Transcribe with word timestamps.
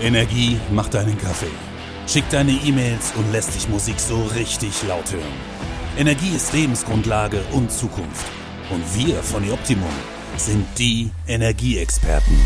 Energie 0.00 0.60
macht 0.70 0.94
deinen 0.94 1.18
Kaffee, 1.18 1.50
schickt 2.06 2.32
deine 2.32 2.52
E-Mails 2.52 3.12
und 3.16 3.32
lässt 3.32 3.56
dich 3.56 3.68
Musik 3.68 3.98
so 3.98 4.22
richtig 4.36 4.84
laut 4.86 5.12
hören. 5.12 5.24
Energie 5.98 6.36
ist 6.36 6.52
Lebensgrundlage 6.52 7.40
und 7.52 7.72
Zukunft. 7.72 8.26
Und 8.70 8.84
wir 8.96 9.16
von 9.16 9.50
Optimum 9.50 9.90
sind 10.36 10.64
die 10.78 11.10
Energieexperten. 11.26 12.36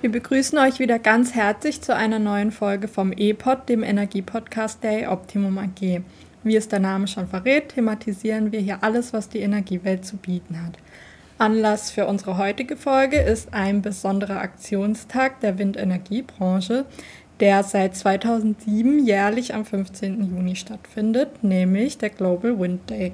Wir 0.00 0.10
begrüßen 0.10 0.58
euch 0.58 0.80
wieder 0.80 0.98
ganz 0.98 1.32
herzlich 1.32 1.80
zu 1.80 1.94
einer 1.94 2.18
neuen 2.18 2.50
Folge 2.50 2.88
vom 2.88 3.12
E-Pod, 3.16 3.68
dem 3.68 3.84
Energiepodcast 3.84 4.82
der 4.82 5.12
Optimum 5.12 5.58
AG. 5.58 6.02
Wie 6.42 6.56
es 6.56 6.66
der 6.66 6.80
Name 6.80 7.06
schon 7.06 7.28
verrät, 7.28 7.68
thematisieren 7.68 8.50
wir 8.50 8.58
hier 8.58 8.82
alles, 8.82 9.12
was 9.12 9.28
die 9.28 9.38
Energiewelt 9.42 10.04
zu 10.04 10.16
bieten 10.16 10.60
hat. 10.60 10.76
Anlass 11.42 11.90
für 11.90 12.06
unsere 12.06 12.38
heutige 12.38 12.76
Folge 12.76 13.16
ist 13.16 13.52
ein 13.52 13.82
besonderer 13.82 14.40
Aktionstag 14.40 15.40
der 15.40 15.58
Windenergiebranche, 15.58 16.84
der 17.40 17.64
seit 17.64 17.96
2007 17.96 19.04
jährlich 19.04 19.52
am 19.52 19.64
15. 19.64 20.22
Juni 20.22 20.54
stattfindet, 20.54 21.42
nämlich 21.42 21.98
der 21.98 22.10
Global 22.10 22.60
Wind 22.60 22.88
Day. 22.88 23.10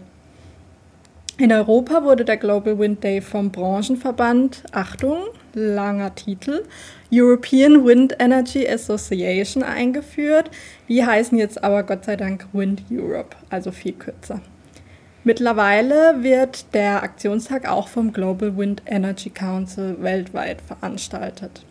In 1.38 1.50
Europa 1.50 2.04
wurde 2.04 2.26
der 2.26 2.36
Global 2.36 2.78
Wind 2.78 3.02
Day 3.02 3.22
vom 3.22 3.50
Branchenverband, 3.50 4.62
Achtung, 4.72 5.20
langer 5.54 6.14
Titel, 6.14 6.64
European 7.10 7.86
Wind 7.86 8.14
Energy 8.18 8.68
Association 8.68 9.62
eingeführt. 9.62 10.50
Die 10.86 11.02
heißen 11.02 11.38
jetzt 11.38 11.64
aber 11.64 11.82
Gott 11.82 12.04
sei 12.04 12.16
Dank 12.16 12.46
Wind 12.52 12.82
Europe, 12.92 13.34
also 13.48 13.72
viel 13.72 13.94
kürzer. 13.94 14.42
Mittlerweile 15.24 16.22
wird 16.22 16.74
der 16.74 17.02
Aktionstag 17.02 17.68
auch 17.68 17.88
vom 17.88 18.12
Global 18.12 18.56
Wind 18.56 18.82
Energy 18.86 19.30
Council 19.30 19.96
weltweit 20.00 20.60
veranstaltet. 20.60 21.64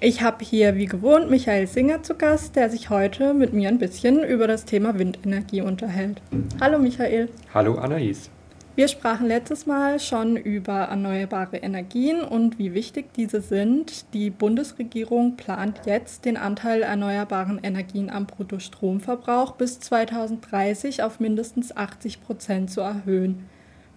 Ich 0.00 0.22
habe 0.22 0.44
hier 0.44 0.76
wie 0.76 0.86
gewohnt 0.86 1.30
Michael 1.30 1.66
Singer 1.66 2.02
zu 2.02 2.14
Gast, 2.14 2.56
der 2.56 2.70
sich 2.70 2.88
heute 2.90 3.34
mit 3.34 3.52
mir 3.52 3.68
ein 3.68 3.78
bisschen 3.78 4.22
über 4.22 4.46
das 4.46 4.64
Thema 4.64 4.98
Windenergie 4.98 5.62
unterhält. 5.62 6.20
Hallo 6.60 6.78
Michael. 6.78 7.28
Hallo 7.52 7.74
Anais. 7.76 8.30
Wir 8.76 8.86
sprachen 8.86 9.26
letztes 9.26 9.66
Mal 9.66 9.98
schon 9.98 10.36
über 10.36 10.82
erneuerbare 10.82 11.56
Energien 11.56 12.22
und 12.22 12.58
wie 12.58 12.72
wichtig 12.72 13.12
diese 13.14 13.40
sind. 13.40 14.04
Die 14.14 14.30
Bundesregierung 14.30 15.36
plant 15.36 15.80
jetzt, 15.86 16.24
den 16.24 16.36
Anteil 16.36 16.82
erneuerbaren 16.82 17.58
Energien 17.62 18.10
am 18.10 18.26
Bruttostromverbrauch 18.26 19.52
bis 19.56 19.80
2030 19.80 21.02
auf 21.02 21.18
mindestens 21.18 21.76
80 21.76 22.22
Prozent 22.22 22.70
zu 22.70 22.80
erhöhen. 22.80 23.44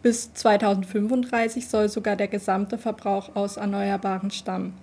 Bis 0.02 0.34
2035 0.34 1.68
soll 1.68 1.88
sogar 1.88 2.16
der 2.16 2.28
gesamte 2.28 2.80
Verbrauch 2.80 3.36
aus 3.36 3.58
Erneuerbaren 3.58 4.32
stammen. 4.32 4.74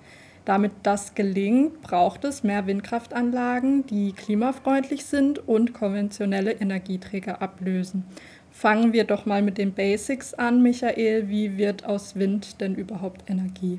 Damit 0.47 0.73
das 0.85 1.15
gelingt, 1.15 1.83
braucht 1.83 2.25
es 2.25 2.43
mehr 2.43 2.67
Windkraftanlagen, 2.67 3.87
die 3.87 4.13
klimafreundlich 4.13 5.05
sind 5.05 5.47
und 5.47 5.75
konventionelle 5.75 6.53
Energieträger 6.53 7.43
ablösen. 7.43 8.05
Fangen 8.61 8.93
wir 8.93 9.05
doch 9.05 9.25
mal 9.25 9.41
mit 9.41 9.57
den 9.57 9.73
Basics 9.73 10.35
an, 10.35 10.63
Michael. 10.63 11.31
Wie 11.31 11.57
wird 11.57 11.87
aus 11.87 12.17
Wind 12.17 12.61
denn 12.61 12.75
überhaupt 12.75 13.31
Energie? 13.31 13.79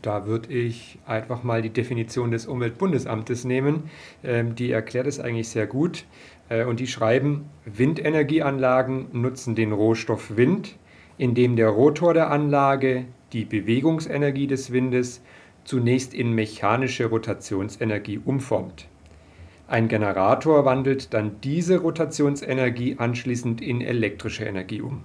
Da 0.00 0.26
würde 0.26 0.50
ich 0.50 0.98
einfach 1.04 1.42
mal 1.42 1.60
die 1.60 1.68
Definition 1.68 2.30
des 2.30 2.46
Umweltbundesamtes 2.46 3.44
nehmen. 3.44 3.90
Ähm, 4.24 4.54
die 4.54 4.70
erklärt 4.70 5.06
es 5.06 5.20
eigentlich 5.20 5.50
sehr 5.50 5.66
gut. 5.66 6.06
Äh, 6.48 6.64
und 6.64 6.80
die 6.80 6.86
schreiben, 6.86 7.50
Windenergieanlagen 7.66 9.08
nutzen 9.12 9.54
den 9.54 9.70
Rohstoff 9.70 10.34
Wind, 10.34 10.76
indem 11.18 11.54
der 11.54 11.68
Rotor 11.68 12.14
der 12.14 12.30
Anlage 12.30 13.04
die 13.34 13.44
Bewegungsenergie 13.44 14.46
des 14.46 14.72
Windes 14.72 15.20
zunächst 15.64 16.14
in 16.14 16.32
mechanische 16.32 17.04
Rotationsenergie 17.04 18.18
umformt. 18.24 18.88
Ein 19.72 19.88
Generator 19.88 20.66
wandelt 20.66 21.14
dann 21.14 21.40
diese 21.42 21.78
Rotationsenergie 21.78 22.96
anschließend 22.98 23.62
in 23.62 23.80
elektrische 23.80 24.44
Energie 24.44 24.82
um. 24.82 25.04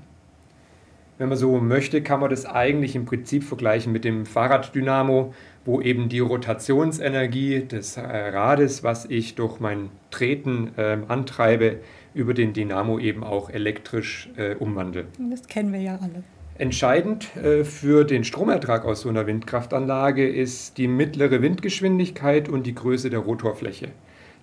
Wenn 1.18 1.30
man 1.30 1.38
so 1.38 1.58
möchte, 1.62 2.04
kann 2.04 2.20
man 2.20 2.30
das 2.30 2.46
eigentlich 2.46 2.94
im 2.94 3.06
Prinzip 3.06 3.46
vergleichen 3.46 3.94
mit 3.94 4.04
dem 4.04 4.26
Fahrraddynamo, 4.26 5.34
wo 5.64 5.80
eben 5.80 6.10
die 6.10 6.20
Rotationsenergie 6.20 7.62
des 7.62 7.96
äh, 7.96 8.02
Rades, 8.02 8.84
was 8.84 9.06
ich 9.06 9.36
durch 9.36 9.62
mein 9.62 9.90
Treten 10.12 10.72
äh, 10.76 10.98
antreibe, 11.08 11.78
über 12.14 12.34
den 12.34 12.52
Dynamo 12.52 13.00
eben 13.00 13.24
auch 13.24 13.50
elektrisch 13.50 14.30
äh, 14.36 14.56
umwandle. 14.56 15.06
Das 15.32 15.48
kennen 15.48 15.72
wir 15.72 15.80
ja 15.80 15.98
alle. 16.02 16.24
Entscheidend 16.58 17.38
äh, 17.38 17.64
für 17.64 18.04
den 18.04 18.26
Stromertrag 18.26 18.84
aus 18.84 19.00
so 19.00 19.08
einer 19.08 19.28
Windkraftanlage 19.28 20.28
ist 20.28 20.78
die 20.78 20.90
mittlere 20.90 21.42
Windgeschwindigkeit 21.42 22.50
und 22.50 22.68
die 22.68 22.76
Größe 22.76 23.10
der 23.10 23.20
Rotorfläche. 23.20 23.94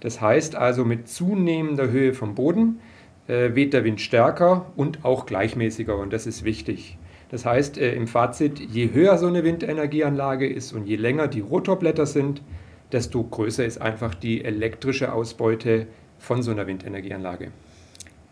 Das 0.04 0.20
heißt 0.20 0.54
also, 0.54 0.84
mit 0.84 1.08
zunehmender 1.08 1.88
Höhe 1.88 2.12
vom 2.12 2.34
Boden 2.34 2.78
äh, 3.26 3.54
weht 3.54 3.72
der 3.72 3.84
Wind 3.84 4.02
stärker 4.02 4.66
und 4.76 5.02
auch 5.02 5.24
gleichmäßiger 5.24 5.96
und 5.96 6.12
das 6.12 6.26
ist 6.26 6.44
wichtig. 6.44 6.98
Das 7.30 7.46
heißt 7.46 7.78
äh, 7.78 7.94
im 7.94 8.06
Fazit, 8.06 8.60
je 8.60 8.92
höher 8.92 9.16
so 9.16 9.28
eine 9.28 9.44
Windenergieanlage 9.44 10.46
ist 10.46 10.74
und 10.74 10.86
je 10.86 10.96
länger 10.96 11.26
die 11.26 11.40
Rotorblätter 11.40 12.04
sind, 12.04 12.42
desto 12.92 13.24
größer 13.24 13.64
ist 13.64 13.80
einfach 13.80 14.14
die 14.14 14.44
elektrische 14.44 15.10
Ausbeute 15.10 15.86
von 16.18 16.42
so 16.42 16.50
einer 16.50 16.66
Windenergieanlage. 16.66 17.50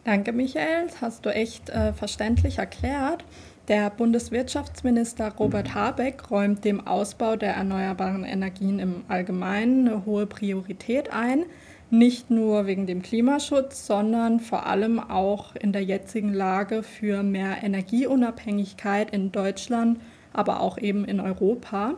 Danke, 0.04 0.32
Michael. 0.32 0.88
Das 0.88 1.00
hast 1.00 1.24
du 1.24 1.30
echt 1.30 1.70
äh, 1.70 1.94
verständlich 1.94 2.58
erklärt. 2.58 3.24
Der 3.68 3.90
Bundeswirtschaftsminister 3.90 5.32
Robert 5.38 5.72
Habeck 5.74 6.30
räumt 6.30 6.64
dem 6.64 6.84
Ausbau 6.86 7.36
der 7.36 7.54
erneuerbaren 7.54 8.24
Energien 8.24 8.80
im 8.80 9.04
Allgemeinen 9.06 9.86
eine 9.86 10.04
hohe 10.04 10.26
Priorität 10.26 11.12
ein 11.12 11.44
nicht 11.92 12.30
nur 12.30 12.66
wegen 12.66 12.86
dem 12.86 13.02
Klimaschutz, 13.02 13.86
sondern 13.86 14.40
vor 14.40 14.64
allem 14.64 14.98
auch 14.98 15.54
in 15.54 15.72
der 15.72 15.84
jetzigen 15.84 16.32
Lage 16.32 16.82
für 16.82 17.22
mehr 17.22 17.62
Energieunabhängigkeit 17.62 19.10
in 19.10 19.30
Deutschland, 19.30 20.00
aber 20.32 20.60
auch 20.60 20.78
eben 20.78 21.04
in 21.04 21.20
Europa. 21.20 21.94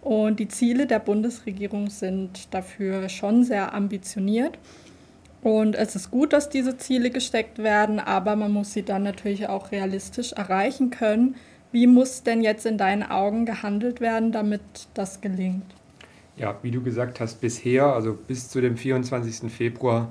Und 0.00 0.40
die 0.40 0.48
Ziele 0.48 0.86
der 0.86 1.00
Bundesregierung 1.00 1.90
sind 1.90 2.54
dafür 2.54 3.10
schon 3.10 3.44
sehr 3.44 3.74
ambitioniert. 3.74 4.58
Und 5.46 5.76
es 5.76 5.94
ist 5.94 6.10
gut, 6.10 6.32
dass 6.32 6.48
diese 6.48 6.76
Ziele 6.76 7.08
gesteckt 7.08 7.58
werden, 7.58 8.00
aber 8.00 8.34
man 8.34 8.50
muss 8.50 8.72
sie 8.72 8.82
dann 8.82 9.04
natürlich 9.04 9.48
auch 9.48 9.70
realistisch 9.70 10.32
erreichen 10.32 10.90
können. 10.90 11.36
Wie 11.70 11.86
muss 11.86 12.24
denn 12.24 12.42
jetzt 12.42 12.66
in 12.66 12.78
deinen 12.78 13.04
Augen 13.04 13.46
gehandelt 13.46 14.00
werden, 14.00 14.32
damit 14.32 14.60
das 14.94 15.20
gelingt? 15.20 15.72
Ja, 16.36 16.56
wie 16.62 16.72
du 16.72 16.82
gesagt 16.82 17.20
hast, 17.20 17.40
bisher, 17.40 17.86
also 17.86 18.14
bis 18.14 18.48
zu 18.48 18.60
dem 18.60 18.76
24. 18.76 19.48
Februar, 19.52 20.10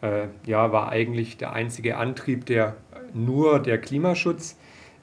äh, 0.00 0.28
ja, 0.46 0.72
war 0.72 0.88
eigentlich 0.88 1.36
der 1.36 1.52
einzige 1.52 1.98
Antrieb 1.98 2.46
der 2.46 2.74
nur 3.12 3.58
der 3.58 3.76
Klimaschutz. 3.76 4.56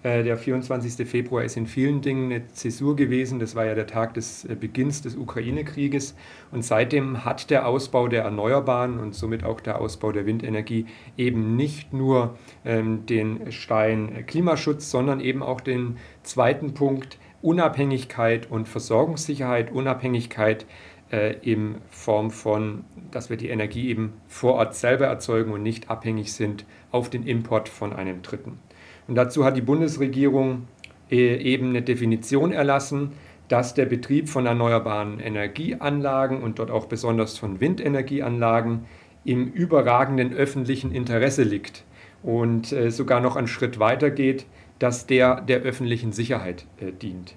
Äh, 0.07 0.23
der 0.23 0.37
24. 0.37 1.05
Februar 1.05 1.43
ist 1.43 1.57
in 1.57 1.67
vielen 1.67 2.01
Dingen 2.01 2.31
eine 2.31 2.47
Zäsur 2.47 2.95
gewesen. 2.95 3.39
Das 3.39 3.55
war 3.55 3.65
ja 3.65 3.75
der 3.75 3.87
Tag 3.87 4.13
des 4.13 4.45
äh, 4.45 4.55
Beginns 4.55 5.01
des 5.01 5.17
Ukraine-Krieges. 5.17 6.15
Und 6.51 6.63
seitdem 6.63 7.25
hat 7.25 7.49
der 7.49 7.67
Ausbau 7.67 8.07
der 8.07 8.23
Erneuerbaren 8.23 8.99
und 8.99 9.15
somit 9.15 9.43
auch 9.43 9.59
der 9.59 9.81
Ausbau 9.81 10.13
der 10.13 10.25
Windenergie 10.25 10.85
eben 11.17 11.57
nicht 11.57 11.91
nur 11.91 12.37
ähm, 12.63 13.05
den 13.05 13.51
Stein 13.51 14.25
Klimaschutz, 14.27 14.89
sondern 14.89 15.19
eben 15.19 15.43
auch 15.43 15.59
den 15.59 15.97
zweiten 16.23 16.73
Punkt, 16.73 17.19
Unabhängigkeit 17.41 18.49
und 18.49 18.69
Versorgungssicherheit, 18.69 19.71
Unabhängigkeit 19.71 20.65
äh, 21.11 21.35
in 21.41 21.79
Form 21.89 22.31
von, 22.31 22.85
dass 23.11 23.29
wir 23.29 23.35
die 23.35 23.49
Energie 23.49 23.89
eben 23.89 24.13
vor 24.27 24.53
Ort 24.53 24.73
selber 24.73 25.07
erzeugen 25.07 25.51
und 25.51 25.63
nicht 25.63 25.89
abhängig 25.89 26.31
sind 26.31 26.65
auf 26.91 27.09
den 27.09 27.27
Import 27.27 27.67
von 27.67 27.91
einem 27.91 28.21
Dritten. 28.21 28.59
Und 29.07 29.15
dazu 29.15 29.45
hat 29.45 29.57
die 29.57 29.61
Bundesregierung 29.61 30.67
äh, 31.09 31.37
eben 31.37 31.69
eine 31.69 31.81
Definition 31.81 32.51
erlassen, 32.51 33.11
dass 33.47 33.73
der 33.73 33.85
Betrieb 33.85 34.27
von 34.27 34.45
erneuerbaren 34.45 35.19
Energieanlagen 35.19 36.41
und 36.41 36.59
dort 36.59 36.69
auch 36.69 36.85
besonders 36.85 37.37
von 37.37 37.61
Windenergieanlagen 37.61 38.85
im 39.23 39.47
überragenden 39.51 40.33
öffentlichen 40.33 40.91
Interesse 40.91 41.43
liegt 41.43 41.83
und 42.23 42.71
äh, 42.71 42.91
sogar 42.91 43.21
noch 43.21 43.35
einen 43.35 43.47
Schritt 43.47 43.79
weiter 43.79 44.09
geht, 44.09 44.45
dass 44.79 45.07
der 45.07 45.41
der 45.41 45.61
öffentlichen 45.61 46.11
Sicherheit 46.11 46.65
äh, 46.79 46.91
dient. 46.91 47.35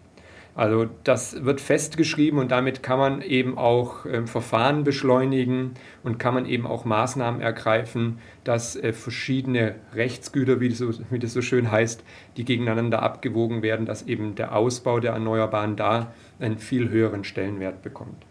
Also 0.61 0.91
das 1.05 1.43
wird 1.43 1.59
festgeschrieben 1.59 2.39
und 2.39 2.51
damit 2.51 2.83
kann 2.83 2.99
man 2.99 3.23
eben 3.23 3.57
auch 3.57 4.05
äh, 4.05 4.27
Verfahren 4.27 4.85
beschleunigen 4.85 5.71
und 6.03 6.19
kann 6.19 6.35
man 6.35 6.45
eben 6.45 6.67
auch 6.67 6.85
Maßnahmen 6.85 7.41
ergreifen, 7.41 8.19
dass 8.45 8.77
äh, 8.77 8.93
verschiedene 8.93 9.77
Rechtsgüter, 9.95 10.61
wie 10.61 10.69
das, 10.69 10.77
so, 10.77 10.93
wie 11.09 11.19
das 11.19 11.33
so 11.33 11.41
schön 11.41 11.71
heißt, 11.71 12.05
die 12.37 12.45
gegeneinander 12.45 13.03
abgewogen 13.03 13.63
werden, 13.63 13.87
dass 13.87 14.03
eben 14.03 14.35
der 14.35 14.55
Ausbau 14.55 15.01
der 15.01 15.13
Erneuerbaren 15.13 15.77
da 15.77 16.13
einen 16.39 16.59
viel 16.59 16.91
höheren 16.91 17.25
Stellenwert 17.25 17.81
bekommt. 17.81 18.27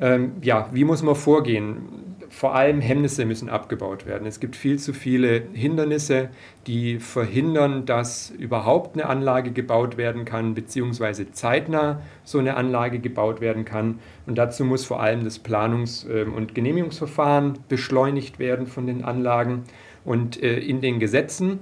Ähm, 0.00 0.32
ja, 0.42 0.68
wie 0.72 0.84
muss 0.84 1.02
man 1.02 1.14
vorgehen? 1.14 1.76
Vor 2.30 2.54
allem 2.54 2.80
Hemmnisse 2.80 3.24
müssen 3.26 3.48
abgebaut 3.48 4.06
werden. 4.06 4.26
Es 4.26 4.40
gibt 4.40 4.56
viel 4.56 4.78
zu 4.78 4.92
viele 4.92 5.42
Hindernisse, 5.52 6.30
die 6.66 6.98
verhindern, 6.98 7.86
dass 7.86 8.30
überhaupt 8.30 8.96
eine 8.96 9.06
Anlage 9.08 9.52
gebaut 9.52 9.96
werden 9.96 10.24
kann, 10.24 10.54
beziehungsweise 10.54 11.30
zeitnah 11.30 12.02
so 12.24 12.38
eine 12.38 12.56
Anlage 12.56 12.98
gebaut 12.98 13.40
werden 13.40 13.64
kann. 13.64 14.00
Und 14.26 14.36
dazu 14.36 14.64
muss 14.64 14.84
vor 14.84 15.00
allem 15.00 15.22
das 15.22 15.44
Planungs- 15.44 16.08
ähm, 16.10 16.34
und 16.34 16.56
Genehmigungsverfahren 16.56 17.58
beschleunigt 17.68 18.40
werden 18.40 18.66
von 18.66 18.88
den 18.88 19.04
Anlagen. 19.04 19.62
Und 20.04 20.42
äh, 20.42 20.58
in 20.58 20.80
den 20.80 20.98
Gesetzen 20.98 21.60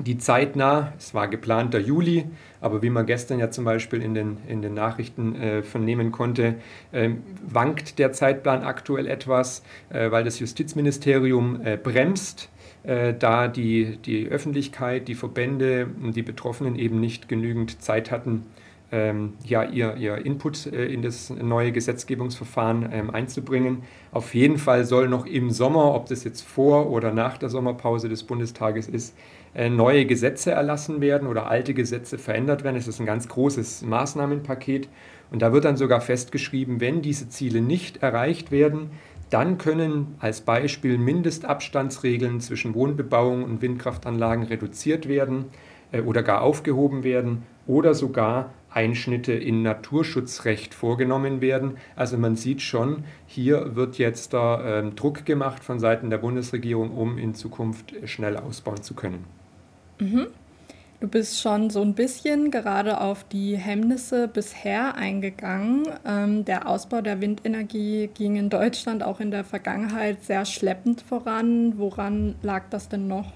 die 0.00 0.18
zeitnah, 0.18 0.92
es 0.96 1.12
war 1.12 1.28
geplanter 1.28 1.80
Juli, 1.80 2.26
aber 2.60 2.82
wie 2.82 2.90
man 2.90 3.06
gestern 3.06 3.38
ja 3.38 3.50
zum 3.50 3.64
Beispiel 3.64 4.02
in 4.02 4.14
den, 4.14 4.38
in 4.46 4.62
den 4.62 4.74
Nachrichten 4.74 5.34
äh, 5.34 5.62
vernehmen 5.62 6.12
konnte, 6.12 6.54
äh, 6.92 7.10
wankt 7.42 7.98
der 7.98 8.12
Zeitplan 8.12 8.62
aktuell 8.62 9.06
etwas, 9.06 9.62
äh, 9.90 10.10
weil 10.10 10.24
das 10.24 10.38
Justizministerium 10.38 11.60
äh, 11.64 11.76
bremst, 11.76 12.48
äh, 12.84 13.12
da 13.12 13.48
die, 13.48 13.96
die 13.96 14.28
Öffentlichkeit, 14.28 15.08
die 15.08 15.14
Verbände 15.14 15.88
und 16.02 16.14
die 16.14 16.22
Betroffenen 16.22 16.76
eben 16.76 17.00
nicht 17.00 17.28
genügend 17.28 17.82
Zeit 17.82 18.10
hatten, 18.10 18.44
ähm, 18.90 19.34
ja, 19.44 19.64
ihr, 19.64 19.96
ihr 19.96 20.24
Input 20.24 20.66
äh, 20.66 20.86
in 20.86 21.02
das 21.02 21.28
neue 21.30 21.72
Gesetzgebungsverfahren 21.72 22.88
ähm, 22.90 23.10
einzubringen. 23.10 23.82
Auf 24.12 24.34
jeden 24.34 24.56
Fall 24.56 24.84
soll 24.86 25.08
noch 25.08 25.26
im 25.26 25.50
Sommer, 25.50 25.94
ob 25.94 26.06
das 26.06 26.24
jetzt 26.24 26.42
vor 26.42 26.90
oder 26.90 27.12
nach 27.12 27.36
der 27.36 27.50
Sommerpause 27.50 28.08
des 28.08 28.22
Bundestages 28.22 28.88
ist, 28.88 29.14
neue 29.54 30.06
Gesetze 30.06 30.50
erlassen 30.52 31.00
werden 31.00 31.26
oder 31.26 31.48
alte 31.48 31.74
Gesetze 31.74 32.18
verändert 32.18 32.64
werden. 32.64 32.76
Es 32.76 32.86
ist 32.86 33.00
ein 33.00 33.06
ganz 33.06 33.28
großes 33.28 33.82
Maßnahmenpaket 33.82 34.88
und 35.30 35.42
da 35.42 35.52
wird 35.52 35.64
dann 35.64 35.76
sogar 35.76 36.00
festgeschrieben, 36.00 36.80
wenn 36.80 37.02
diese 37.02 37.28
Ziele 37.28 37.60
nicht 37.60 38.02
erreicht 38.02 38.50
werden, 38.50 38.90
dann 39.30 39.58
können 39.58 40.16
als 40.20 40.40
Beispiel 40.40 40.96
Mindestabstandsregeln 40.96 42.40
zwischen 42.40 42.74
Wohnbebauung 42.74 43.44
und 43.44 43.60
Windkraftanlagen 43.60 44.44
reduziert 44.44 45.06
werden 45.06 45.46
äh, 45.92 46.00
oder 46.00 46.22
gar 46.22 46.40
aufgehoben 46.40 47.04
werden 47.04 47.42
oder 47.66 47.92
sogar 47.92 48.54
Einschnitte 48.70 49.32
in 49.32 49.62
Naturschutzrecht 49.62 50.74
vorgenommen 50.74 51.40
werden. 51.40 51.76
Also 51.96 52.16
man 52.16 52.36
sieht 52.36 52.62
schon, 52.62 53.04
hier 53.26 53.76
wird 53.76 53.98
jetzt 53.98 54.32
da 54.32 54.80
äh, 54.80 54.90
Druck 54.90 55.26
gemacht 55.26 55.62
von 55.62 55.78
Seiten 55.78 56.10
der 56.10 56.18
Bundesregierung, 56.18 56.90
um 56.90 57.18
in 57.18 57.34
Zukunft 57.34 57.94
schnell 58.04 58.36
ausbauen 58.36 58.82
zu 58.82 58.94
können. 58.94 59.37
Mhm. 59.98 60.28
Du 61.00 61.06
bist 61.06 61.40
schon 61.40 61.70
so 61.70 61.80
ein 61.80 61.94
bisschen 61.94 62.50
gerade 62.50 63.00
auf 63.00 63.22
die 63.22 63.56
Hemmnisse 63.56 64.26
bisher 64.26 64.96
eingegangen. 64.96 65.84
Ähm, 66.04 66.44
der 66.44 66.68
Ausbau 66.68 67.02
der 67.02 67.20
Windenergie 67.20 68.10
ging 68.14 68.34
in 68.34 68.50
Deutschland 68.50 69.04
auch 69.04 69.20
in 69.20 69.30
der 69.30 69.44
Vergangenheit 69.44 70.24
sehr 70.24 70.44
schleppend 70.44 71.02
voran. 71.02 71.74
Woran 71.76 72.34
lag 72.42 72.64
das 72.70 72.88
denn 72.88 73.06
noch? 73.06 73.32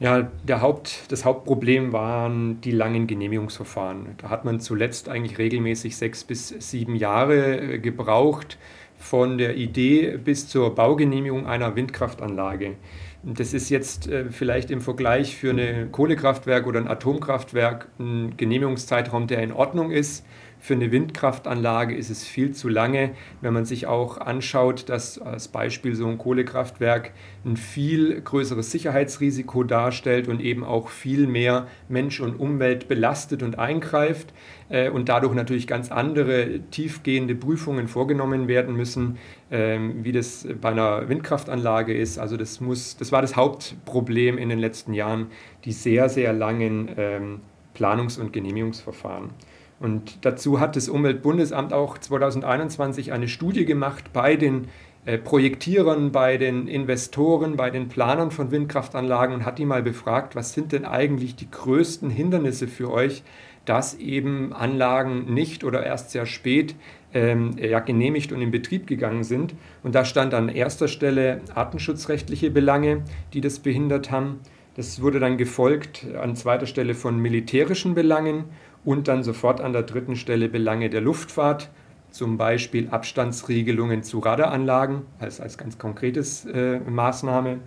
Ja, 0.00 0.28
der 0.44 0.60
Haupt, 0.60 1.12
das 1.12 1.24
Hauptproblem 1.24 1.92
waren 1.92 2.60
die 2.60 2.72
langen 2.72 3.06
Genehmigungsverfahren. 3.06 4.06
Da 4.18 4.28
hat 4.28 4.44
man 4.44 4.58
zuletzt 4.58 5.08
eigentlich 5.08 5.38
regelmäßig 5.38 5.96
sechs 5.96 6.24
bis 6.24 6.48
sieben 6.48 6.96
Jahre 6.96 7.74
äh, 7.74 7.78
gebraucht, 7.78 8.58
von 8.96 9.38
der 9.38 9.56
Idee 9.56 10.16
bis 10.16 10.48
zur 10.48 10.74
Baugenehmigung 10.74 11.46
einer 11.46 11.76
Windkraftanlage. 11.76 12.74
Das 13.22 13.52
ist 13.52 13.68
jetzt 13.68 14.06
äh, 14.08 14.26
vielleicht 14.30 14.70
im 14.70 14.80
Vergleich 14.80 15.36
für 15.36 15.50
ein 15.50 15.90
Kohlekraftwerk 15.90 16.66
oder 16.66 16.80
ein 16.80 16.88
Atomkraftwerk 16.88 17.88
ein 17.98 18.36
Genehmigungszeitraum, 18.36 19.26
der 19.26 19.42
in 19.42 19.52
Ordnung 19.52 19.90
ist. 19.90 20.24
Für 20.60 20.74
eine 20.74 20.90
Windkraftanlage 20.90 21.94
ist 21.94 22.10
es 22.10 22.24
viel 22.24 22.52
zu 22.52 22.68
lange, 22.68 23.10
wenn 23.40 23.54
man 23.54 23.64
sich 23.64 23.86
auch 23.86 24.18
anschaut, 24.18 24.88
dass 24.88 25.18
als 25.18 25.48
Beispiel 25.48 25.94
so 25.94 26.06
ein 26.08 26.18
Kohlekraftwerk 26.18 27.12
ein 27.44 27.56
viel 27.56 28.20
größeres 28.20 28.70
Sicherheitsrisiko 28.70 29.62
darstellt 29.62 30.26
und 30.26 30.40
eben 30.40 30.64
auch 30.64 30.88
viel 30.88 31.26
mehr 31.26 31.68
Mensch 31.88 32.20
und 32.20 32.40
Umwelt 32.40 32.88
belastet 32.88 33.42
und 33.42 33.58
eingreift 33.58 34.34
äh, 34.68 34.90
und 34.90 35.08
dadurch 35.08 35.34
natürlich 35.34 35.66
ganz 35.68 35.92
andere 35.92 36.60
tiefgehende 36.70 37.36
Prüfungen 37.36 37.86
vorgenommen 37.86 38.48
werden 38.48 38.76
müssen, 38.76 39.18
ähm, 39.50 40.04
wie 40.04 40.12
das 40.12 40.46
bei 40.60 40.70
einer 40.70 41.08
Windkraftanlage 41.08 41.96
ist. 41.96 42.18
Also 42.18 42.36
das, 42.36 42.60
muss, 42.60 42.96
das 42.96 43.12
war 43.12 43.22
das 43.22 43.36
Hauptproblem 43.36 44.38
in 44.38 44.48
den 44.48 44.58
letzten 44.58 44.92
Jahren, 44.92 45.28
die 45.64 45.72
sehr, 45.72 46.08
sehr 46.08 46.32
langen 46.32 46.90
ähm, 46.96 47.40
Planungs- 47.74 48.18
und 48.18 48.32
Genehmigungsverfahren. 48.32 49.30
Und 49.80 50.24
dazu 50.24 50.58
hat 50.60 50.76
das 50.76 50.88
Umweltbundesamt 50.88 51.72
auch 51.72 51.98
2021 51.98 53.12
eine 53.12 53.28
Studie 53.28 53.64
gemacht 53.64 54.12
bei 54.12 54.36
den 54.36 54.68
äh, 55.04 55.18
Projektierern, 55.18 56.10
bei 56.10 56.36
den 56.36 56.66
Investoren, 56.66 57.56
bei 57.56 57.70
den 57.70 57.88
Planern 57.88 58.30
von 58.30 58.50
Windkraftanlagen 58.50 59.34
und 59.34 59.44
hat 59.46 59.58
die 59.58 59.64
mal 59.64 59.82
befragt, 59.82 60.34
was 60.34 60.52
sind 60.52 60.72
denn 60.72 60.84
eigentlich 60.84 61.36
die 61.36 61.50
größten 61.50 62.10
Hindernisse 62.10 62.66
für 62.66 62.90
euch, 62.90 63.22
dass 63.64 63.94
eben 63.94 64.52
Anlagen 64.52 65.32
nicht 65.32 65.62
oder 65.62 65.84
erst 65.84 66.10
sehr 66.10 66.26
spät 66.26 66.74
ähm, 67.14 67.56
ja, 67.58 67.80
genehmigt 67.80 68.32
und 68.32 68.42
in 68.42 68.50
Betrieb 68.50 68.86
gegangen 68.86 69.24
sind. 69.24 69.54
Und 69.82 69.94
da 69.94 70.04
stand 70.04 70.34
an 70.34 70.48
erster 70.48 70.88
Stelle 70.88 71.40
artenschutzrechtliche 71.54 72.50
Belange, 72.50 73.02
die 73.32 73.40
das 73.40 73.60
behindert 73.60 74.10
haben. 74.10 74.40
Das 74.74 75.02
wurde 75.02 75.20
dann 75.20 75.38
gefolgt 75.38 76.06
an 76.20 76.36
zweiter 76.36 76.66
Stelle 76.66 76.94
von 76.94 77.18
militärischen 77.18 77.94
Belangen 77.94 78.44
und 78.84 79.08
dann 79.08 79.22
sofort 79.22 79.60
an 79.60 79.72
der 79.72 79.82
dritten 79.82 80.16
Stelle 80.16 80.48
Belange 80.48 80.90
der 80.90 81.00
Luftfahrt, 81.00 81.70
zum 82.10 82.38
Beispiel 82.38 82.88
Abstandsregelungen 82.88 84.02
zu 84.02 84.18
Radaranlagen 84.18 85.02
als, 85.18 85.40
als 85.40 85.58
ganz 85.58 85.78
konkretes 85.78 86.46
äh, 86.46 86.80
Maßnahme. 86.80 87.58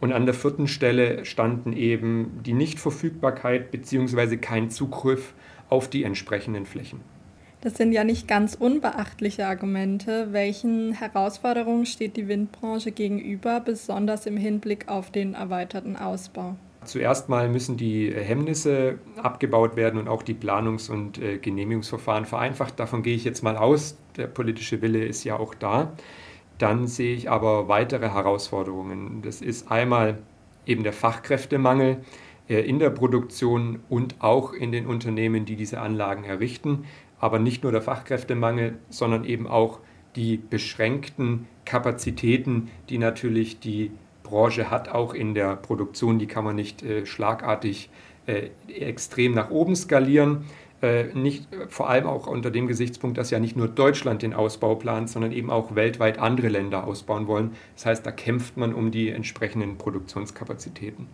Und 0.00 0.12
an 0.12 0.26
der 0.26 0.34
vierten 0.34 0.68
Stelle 0.68 1.24
standen 1.24 1.72
eben 1.72 2.40
die 2.44 2.52
Nichtverfügbarkeit 2.52 3.72
bzw. 3.72 4.36
kein 4.36 4.70
Zugriff 4.70 5.34
auf 5.68 5.88
die 5.88 6.04
entsprechenden 6.04 6.66
Flächen. 6.66 7.00
Das 7.60 7.76
sind 7.76 7.90
ja 7.90 8.04
nicht 8.04 8.28
ganz 8.28 8.54
unbeachtliche 8.54 9.46
Argumente. 9.46 10.28
Welchen 10.30 10.92
Herausforderungen 10.92 11.86
steht 11.86 12.16
die 12.16 12.28
Windbranche 12.28 12.92
gegenüber, 12.92 13.58
besonders 13.58 14.26
im 14.26 14.36
Hinblick 14.36 14.88
auf 14.88 15.10
den 15.10 15.34
erweiterten 15.34 15.96
Ausbau? 15.96 16.54
Zuerst 16.88 17.28
mal 17.28 17.50
müssen 17.50 17.76
die 17.76 18.10
Hemmnisse 18.10 18.98
abgebaut 19.22 19.76
werden 19.76 20.00
und 20.00 20.08
auch 20.08 20.22
die 20.22 20.32
Planungs- 20.32 20.90
und 20.90 21.18
äh, 21.18 21.36
Genehmigungsverfahren 21.36 22.24
vereinfacht. 22.24 22.80
Davon 22.80 23.02
gehe 23.02 23.14
ich 23.14 23.24
jetzt 23.24 23.42
mal 23.42 23.58
aus. 23.58 23.98
Der 24.16 24.26
politische 24.26 24.80
Wille 24.80 25.04
ist 25.04 25.22
ja 25.22 25.38
auch 25.38 25.54
da. 25.54 25.92
Dann 26.56 26.86
sehe 26.86 27.14
ich 27.14 27.30
aber 27.30 27.68
weitere 27.68 28.08
Herausforderungen. 28.08 29.20
Das 29.20 29.42
ist 29.42 29.70
einmal 29.70 30.18
eben 30.64 30.82
der 30.82 30.94
Fachkräftemangel 30.94 31.98
äh, 32.48 32.60
in 32.60 32.78
der 32.78 32.88
Produktion 32.88 33.80
und 33.90 34.16
auch 34.20 34.54
in 34.54 34.72
den 34.72 34.86
Unternehmen, 34.86 35.44
die 35.44 35.56
diese 35.56 35.82
Anlagen 35.82 36.24
errichten. 36.24 36.86
Aber 37.20 37.38
nicht 37.38 37.64
nur 37.64 37.72
der 37.72 37.82
Fachkräftemangel, 37.82 38.78
sondern 38.88 39.24
eben 39.24 39.46
auch 39.46 39.80
die 40.16 40.38
beschränkten 40.38 41.48
Kapazitäten, 41.66 42.70
die 42.88 42.96
natürlich 42.96 43.60
die 43.60 43.90
Branche 44.28 44.70
hat, 44.70 44.88
auch 44.88 45.14
in 45.14 45.34
der 45.34 45.56
Produktion, 45.56 46.18
die 46.18 46.26
kann 46.26 46.44
man 46.44 46.56
nicht 46.56 46.82
äh, 46.82 47.06
schlagartig 47.06 47.90
äh, 48.26 48.50
extrem 48.68 49.34
nach 49.34 49.50
oben 49.50 49.74
skalieren. 49.74 50.44
Äh, 50.80 51.06
nicht, 51.14 51.48
vor 51.68 51.90
allem 51.90 52.06
auch 52.06 52.26
unter 52.28 52.50
dem 52.50 52.68
Gesichtspunkt, 52.68 53.18
dass 53.18 53.30
ja 53.30 53.40
nicht 53.40 53.56
nur 53.56 53.66
Deutschland 53.66 54.22
den 54.22 54.32
Ausbau 54.32 54.76
plant, 54.76 55.10
sondern 55.10 55.32
eben 55.32 55.50
auch 55.50 55.74
weltweit 55.74 56.18
andere 56.18 56.48
Länder 56.48 56.84
ausbauen 56.84 57.26
wollen. 57.26 57.52
Das 57.74 57.86
heißt, 57.86 58.06
da 58.06 58.12
kämpft 58.12 58.56
man 58.56 58.74
um 58.74 58.90
die 58.90 59.10
entsprechenden 59.10 59.76
Produktionskapazitäten. 59.76 61.08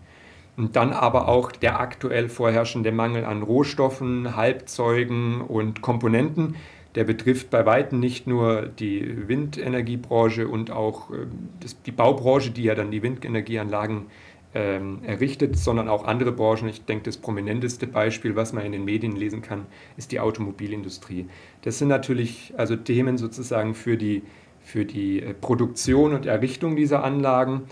Und 0.56 0.76
dann 0.76 0.92
aber 0.92 1.28
auch 1.28 1.50
der 1.50 1.80
aktuell 1.80 2.28
vorherrschende 2.28 2.92
Mangel 2.92 3.24
an 3.24 3.42
Rohstoffen, 3.42 4.36
Halbzeugen 4.36 5.40
und 5.40 5.80
Komponenten, 5.80 6.56
der 6.94 7.04
betrifft 7.04 7.50
bei 7.50 7.66
weitem 7.66 8.00
nicht 8.00 8.26
nur 8.26 8.62
die 8.66 9.28
Windenergiebranche 9.28 10.46
und 10.48 10.70
auch 10.70 11.10
äh, 11.10 11.26
das, 11.60 11.80
die 11.82 11.92
Baubranche, 11.92 12.50
die 12.50 12.64
ja 12.64 12.74
dann 12.74 12.90
die 12.90 13.02
Windenergieanlagen 13.02 14.06
ähm, 14.54 15.00
errichtet, 15.04 15.58
sondern 15.58 15.88
auch 15.88 16.04
andere 16.04 16.30
Branchen. 16.30 16.68
Ich 16.68 16.84
denke, 16.84 17.04
das 17.04 17.16
prominenteste 17.16 17.86
Beispiel, 17.86 18.36
was 18.36 18.52
man 18.52 18.64
in 18.64 18.72
den 18.72 18.84
Medien 18.84 19.16
lesen 19.16 19.42
kann, 19.42 19.66
ist 19.96 20.12
die 20.12 20.20
Automobilindustrie. 20.20 21.26
Das 21.62 21.78
sind 21.78 21.88
natürlich 21.88 22.54
also 22.56 22.76
Themen 22.76 23.18
sozusagen 23.18 23.74
für 23.74 23.96
die, 23.96 24.22
für 24.60 24.84
die 24.84 25.20
äh, 25.20 25.34
Produktion 25.34 26.14
und 26.14 26.26
Errichtung 26.26 26.76
dieser 26.76 27.02
Anlagen. 27.02 27.62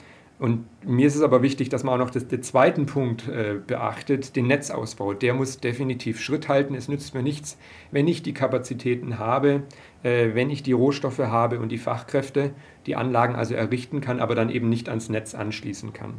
Und 0.42 0.66
mir 0.84 1.06
ist 1.06 1.14
es 1.14 1.22
aber 1.22 1.40
wichtig, 1.40 1.68
dass 1.68 1.84
man 1.84 1.94
auch 1.94 2.04
noch 2.04 2.10
das, 2.10 2.26
den 2.26 2.42
zweiten 2.42 2.84
Punkt 2.84 3.28
äh, 3.28 3.60
beachtet, 3.64 4.34
den 4.34 4.48
Netzausbau. 4.48 5.14
Der 5.14 5.34
muss 5.34 5.58
definitiv 5.58 6.20
Schritt 6.20 6.48
halten. 6.48 6.74
Es 6.74 6.88
nützt 6.88 7.14
mir 7.14 7.22
nichts, 7.22 7.56
wenn 7.92 8.08
ich 8.08 8.24
die 8.24 8.34
Kapazitäten 8.34 9.20
habe, 9.20 9.62
äh, 10.02 10.30
wenn 10.34 10.50
ich 10.50 10.64
die 10.64 10.72
Rohstoffe 10.72 11.20
habe 11.20 11.60
und 11.60 11.68
die 11.68 11.78
Fachkräfte, 11.78 12.54
die 12.86 12.96
Anlagen 12.96 13.36
also 13.36 13.54
errichten 13.54 14.00
kann, 14.00 14.18
aber 14.18 14.34
dann 14.34 14.50
eben 14.50 14.68
nicht 14.68 14.88
ans 14.88 15.08
Netz 15.08 15.36
anschließen 15.36 15.92
kann. 15.92 16.14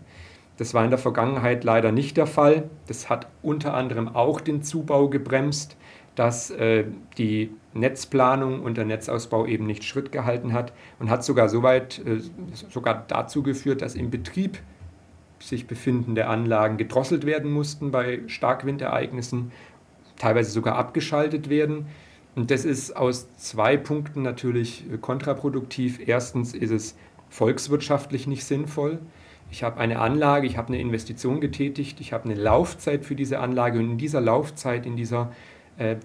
Das 0.55 0.73
war 0.73 0.85
in 0.85 0.89
der 0.89 0.99
Vergangenheit 0.99 1.65
leider 1.65 1.91
nicht 1.91 2.15
der 2.15 2.25
Fall. 2.25 2.69
Das 2.87 3.09
hat 3.09 3.27
unter 3.41 3.73
anderem 3.73 4.07
auch 4.07 4.39
den 4.39 4.63
Zubau 4.63 5.09
gebremst. 5.09 5.75
Dass 6.15 6.51
äh, 6.51 6.85
die 7.17 7.51
Netzplanung 7.73 8.61
und 8.61 8.77
der 8.77 8.85
Netzausbau 8.85 9.45
eben 9.45 9.65
nicht 9.65 9.83
Schritt 9.83 10.11
gehalten 10.11 10.53
hat 10.53 10.73
und 10.99 11.09
hat 11.09 11.23
sogar 11.23 11.49
so 11.49 11.63
weit, 11.63 11.99
äh, 12.05 12.19
sogar 12.69 13.05
dazu 13.07 13.41
geführt, 13.41 13.81
dass 13.81 13.95
im 13.95 14.11
Betrieb 14.11 14.59
sich 15.39 15.67
befindende 15.67 16.27
Anlagen 16.27 16.77
gedrosselt 16.77 17.25
werden 17.25 17.51
mussten 17.51 17.91
bei 17.91 18.21
Starkwindereignissen, 18.27 19.51
teilweise 20.17 20.51
sogar 20.51 20.75
abgeschaltet 20.77 21.49
werden. 21.49 21.87
Und 22.35 22.49
das 22.49 22.65
ist 22.65 22.95
aus 22.95 23.27
zwei 23.35 23.75
Punkten 23.75 24.21
natürlich 24.21 24.85
kontraproduktiv. 25.01 25.99
Erstens 26.07 26.53
ist 26.53 26.71
es 26.71 26.95
volkswirtschaftlich 27.29 28.27
nicht 28.27 28.45
sinnvoll. 28.45 28.99
Ich 29.51 29.63
habe 29.63 29.79
eine 29.79 29.99
Anlage, 29.99 30.47
ich 30.47 30.57
habe 30.57 30.69
eine 30.69 30.79
Investition 30.79 31.41
getätigt, 31.41 31.99
ich 31.99 32.13
habe 32.13 32.25
eine 32.25 32.35
Laufzeit 32.35 33.05
für 33.05 33.15
diese 33.15 33.39
Anlage 33.39 33.77
und 33.79 33.91
in 33.91 33.97
dieser 33.97 34.21
Laufzeit, 34.21 34.85
in 34.85 34.95
dieser 34.95 35.31
äh, 35.31 35.52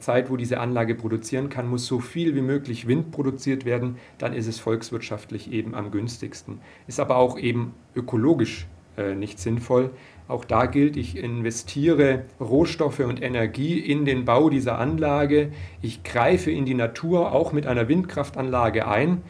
Zeit, 0.00 0.30
wo 0.30 0.36
diese 0.36 0.60
Anlage 0.60 0.94
produzieren 0.94 1.50
kann, 1.50 1.68
muss 1.68 1.86
so 1.86 2.00
viel 2.00 2.34
wie 2.34 2.40
möglich 2.40 2.86
Wind 2.86 3.10
produziert 3.10 3.64
werden, 3.64 3.96
dann 4.16 4.32
ist 4.32 4.46
es 4.46 4.58
volkswirtschaftlich 4.58 5.52
eben 5.52 5.74
am 5.74 5.90
günstigsten. 5.90 6.60
Ist 6.86 7.00
aber 7.00 7.16
auch 7.16 7.38
eben 7.38 7.74
ökologisch 7.94 8.66
äh, 8.96 9.14
nicht 9.14 9.38
sinnvoll. 9.38 9.90
Auch 10.26 10.44
da 10.44 10.66
gilt, 10.66 10.96
ich 10.96 11.16
investiere 11.16 12.24
Rohstoffe 12.40 13.00
und 13.00 13.22
Energie 13.22 13.78
in 13.78 14.04
den 14.04 14.24
Bau 14.24 14.50
dieser 14.50 14.78
Anlage. 14.78 15.52
Ich 15.80 16.02
greife 16.02 16.50
in 16.50 16.66
die 16.66 16.74
Natur 16.74 17.32
auch 17.32 17.52
mit 17.52 17.66
einer 17.66 17.88
Windkraftanlage 17.88 18.88
ein. 18.88 19.22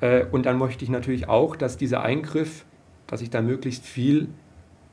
Äh, 0.00 0.24
und 0.26 0.46
dann 0.46 0.58
möchte 0.58 0.84
ich 0.84 0.90
natürlich 0.90 1.28
auch, 1.28 1.56
dass 1.56 1.76
dieser 1.76 2.02
Eingriff, 2.02 2.64
dass 3.06 3.20
ich 3.20 3.30
da 3.30 3.42
möglichst 3.42 3.84
viel 3.84 4.28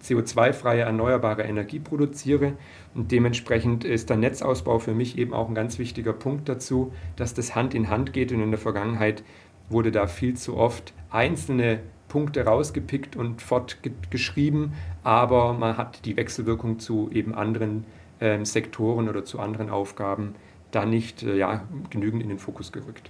CO2-freie 0.04 0.82
erneuerbare 0.82 1.44
Energie 1.44 1.80
produziere. 1.80 2.54
Und 2.94 3.12
dementsprechend 3.12 3.86
ist 3.86 4.10
der 4.10 4.18
Netzausbau 4.18 4.80
für 4.80 4.94
mich 4.94 5.18
eben 5.18 5.34
auch 5.34 5.48
ein 5.48 5.56
ganz 5.56 5.80
wichtiger 5.80 6.14
Punkt 6.14 6.50
dazu, 6.50 6.92
dass 7.16 7.34
das 7.34 7.56
Hand 7.56 7.74
in 7.74 7.90
Hand 7.90 8.14
geht. 8.14 8.32
Und 8.32 8.42
in 8.42 8.52
der 8.52 8.60
Vergangenheit 8.60 9.24
wurde 9.70 9.92
da 9.92 10.08
viel 10.08 10.36
zu 10.36 10.58
oft 10.58 10.94
einzelne 11.10 11.80
Punkte 12.14 12.46
rausgepickt 12.46 13.16
und 13.16 13.42
fortgeschrieben, 13.42 14.74
aber 15.02 15.54
man 15.54 15.78
hat 15.78 16.06
die 16.06 16.16
Wechselwirkung 16.16 16.78
zu 16.78 17.10
eben 17.12 17.34
anderen 17.34 17.86
äh, 18.20 18.46
Sektoren 18.46 19.10
oder 19.10 19.26
zu 19.26 19.40
anderen 19.40 19.72
Aufgaben 19.72 20.36
da 20.70 20.86
nicht 20.86 21.24
äh, 21.24 21.36
ja, 21.36 21.64
genügend 21.90 22.22
in 22.22 22.30
den 22.30 22.38
Fokus 22.38 22.72
gerückt. 22.72 23.10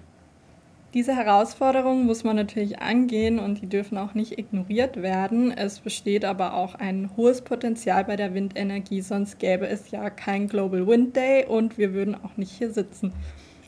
Diese 0.93 1.15
Herausforderungen 1.15 2.05
muss 2.05 2.23
man 2.23 2.35
natürlich 2.35 2.79
angehen 2.79 3.39
und 3.39 3.61
die 3.61 3.67
dürfen 3.67 3.97
auch 3.97 4.13
nicht 4.13 4.37
ignoriert 4.37 5.01
werden. 5.01 5.51
Es 5.51 5.79
besteht 5.79 6.23
aber 6.23 6.53
auch 6.53 6.75
ein 6.75 7.09
hohes 7.17 7.41
Potenzial 7.41 8.03
bei 8.03 8.15
der 8.15 8.35
Windenergie, 8.35 9.01
sonst 9.01 9.39
gäbe 9.39 9.67
es 9.67 9.89
ja 9.89 10.11
kein 10.11 10.47
Global 10.47 10.85
Wind 10.85 11.15
Day 11.15 11.47
und 11.47 11.79
wir 11.79 11.93
würden 11.93 12.13
auch 12.13 12.37
nicht 12.37 12.51
hier 12.51 12.71
sitzen. 12.71 13.11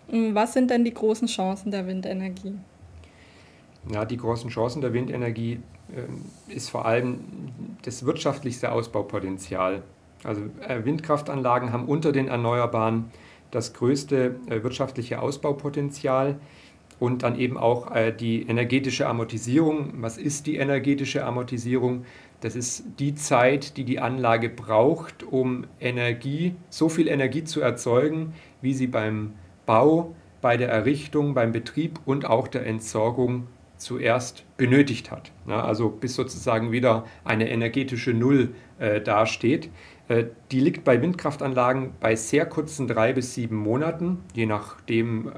Was 0.07 0.53
sind 0.53 0.69
denn 0.69 0.85
die 0.85 0.93
großen 0.93 1.27
Chancen 1.27 1.71
der 1.71 1.87
Windenergie? 1.87 2.53
Ja, 3.91 4.05
die 4.05 4.17
großen 4.17 4.51
Chancen 4.51 4.81
der 4.81 4.93
Windenergie 4.93 5.59
äh, 5.95 6.53
ist 6.53 6.69
vor 6.69 6.85
allem 6.85 7.21
das 7.81 8.05
wirtschaftlichste 8.05 8.71
Ausbaupotenzial. 8.71 9.81
Also 10.23 10.43
äh, 10.67 10.85
Windkraftanlagen 10.85 11.73
haben 11.73 11.85
unter 11.85 12.11
den 12.11 12.27
Erneuerbaren 12.27 13.05
das 13.49 13.73
größte 13.73 14.35
äh, 14.47 14.61
wirtschaftliche 14.61 15.21
Ausbaupotenzial 15.21 16.35
und 16.99 17.23
dann 17.23 17.37
eben 17.37 17.57
auch 17.57 17.93
äh, 17.93 18.11
die 18.11 18.43
energetische 18.43 19.07
Amortisierung. 19.07 19.93
Was 19.97 20.17
ist 20.17 20.47
die 20.47 20.57
energetische 20.57 21.25
Amortisierung? 21.25 22.05
Das 22.41 22.55
ist 22.55 22.83
die 22.99 23.15
Zeit, 23.15 23.77
die 23.77 23.85
die 23.85 23.99
Anlage 23.99 24.49
braucht, 24.49 25.23
um 25.23 25.65
Energie, 25.79 26.55
so 26.69 26.89
viel 26.89 27.07
Energie 27.07 27.43
zu 27.43 27.61
erzeugen, 27.61 28.33
wie 28.61 28.73
sie 28.73 28.87
beim 28.87 29.33
Bau, 29.65 30.15
bei 30.41 30.57
der 30.57 30.69
Errichtung, 30.69 31.33
beim 31.33 31.51
Betrieb 31.51 31.99
und 32.05 32.25
auch 32.25 32.47
der 32.47 32.65
Entsorgung 32.67 33.47
zuerst 33.77 34.45
benötigt 34.57 35.11
hat. 35.11 35.31
Ja, 35.47 35.63
also 35.63 35.89
bis 35.89 36.15
sozusagen 36.15 36.71
wieder 36.71 37.05
eine 37.23 37.49
energetische 37.49 38.13
Null 38.13 38.53
äh, 38.79 39.01
dasteht. 39.01 39.69
Äh, 40.07 40.25
die 40.51 40.59
liegt 40.59 40.83
bei 40.83 41.01
Windkraftanlagen 41.01 41.93
bei 41.99 42.15
sehr 42.15 42.45
kurzen 42.45 42.87
drei 42.87 43.13
bis 43.13 43.33
sieben 43.33 43.55
Monaten, 43.55 44.19
je 44.33 44.45
nachdem, 44.45 45.29
äh, 45.29 45.31